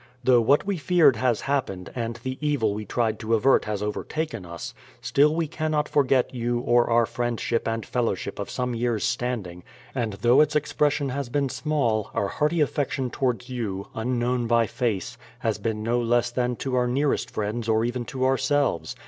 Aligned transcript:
Though 0.23 0.41
what 0.41 0.65
we 0.65 0.77
feared 0.77 1.17
lias 1.17 1.41
happened, 1.41 1.91
and 1.93 2.15
the 2.23 2.39
evil 2.41 2.73
we 2.73 2.85
tried 2.85 3.19
to 3.19 3.35
avert 3.35 3.65
has 3.65 3.83
overtaken 3.83 4.47
us, 4.47 4.73
still 4.99 5.35
we 5.35 5.47
cannot 5.47 5.87
forget 5.87 6.33
you 6.33 6.59
or 6.61 6.89
our 6.89 7.05
friend 7.05 7.39
164 7.39 7.65
BRADFORD'S 7.67 7.85
HISTORY 7.85 8.11
OF 8.11 8.17
ship 8.17 8.33
and 8.33 8.39
fellowship 8.39 8.39
of 8.39 8.49
some 8.51 8.73
years' 8.73 9.03
standing, 9.03 9.63
and 9.93 10.13
though 10.23 10.41
its 10.41 10.55
ex 10.55 10.73
pression 10.73 11.09
has 11.09 11.29
been 11.29 11.49
small, 11.49 12.09
our 12.15 12.29
hearty 12.29 12.61
affection 12.61 13.11
towards 13.11 13.45
j'ou, 13.45 13.85
unknown 13.93 14.47
by 14.47 14.65
face, 14.65 15.19
has 15.37 15.59
been 15.59 15.83
no 15.83 16.01
less 16.01 16.31
than 16.31 16.55
to 16.55 16.73
our 16.73 16.87
nearest 16.87 17.29
friends 17.29 17.69
or 17.69 17.85
even 17.85 18.03
to 18.05 18.25
ourselves. 18.25 18.95